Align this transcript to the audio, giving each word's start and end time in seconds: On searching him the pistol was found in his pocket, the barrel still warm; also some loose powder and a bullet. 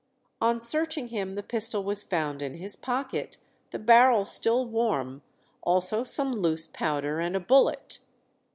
On 0.41 0.59
searching 0.59 1.09
him 1.09 1.35
the 1.35 1.43
pistol 1.43 1.83
was 1.83 2.01
found 2.01 2.41
in 2.41 2.55
his 2.55 2.75
pocket, 2.75 3.37
the 3.69 3.77
barrel 3.77 4.25
still 4.25 4.65
warm; 4.65 5.21
also 5.61 6.03
some 6.03 6.33
loose 6.33 6.67
powder 6.67 7.19
and 7.19 7.35
a 7.35 7.39
bullet. 7.39 7.99